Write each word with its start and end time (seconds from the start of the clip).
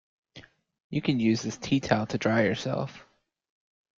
You 0.89 0.99
can 1.03 1.19
use 1.19 1.43
this 1.43 1.57
teatowel 1.59 2.09
to 2.09 2.17
dry 2.17 2.45
yourself. 2.45 3.05